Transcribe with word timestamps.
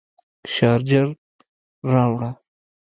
شارجر 0.53 1.07
راوړه 1.93 2.31